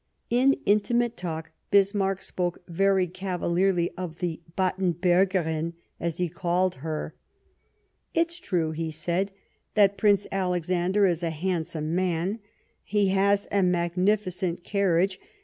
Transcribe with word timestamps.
In 0.31 0.55
intimate 0.65 1.15
talk 1.15 1.51
Bismarck 1.69 2.23
spoke 2.23 2.63
very 2.67 3.05
cavalierly 3.07 3.91
of 3.95 4.17
the 4.17 4.41
Battenbcrgerin, 4.57 5.73
as 5.99 6.17
he 6.17 6.27
called 6.27 6.73
her." 6.81 7.13
It's 8.15 8.39
true," 8.39 8.71
he 8.71 8.89
said," 8.89 9.31
that 9.75 9.99
Prince 9.99 10.25
Alexander 10.31 11.05
is 11.05 11.21
a 11.21 11.29
handsome 11.29 11.93
man; 11.93 12.39
he 12.83 13.09
has 13.09 13.47
a 13.51 13.61
magnificent 13.61 14.63
carriage. 14.63 15.19